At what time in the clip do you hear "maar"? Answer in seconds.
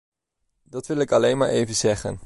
1.37-1.49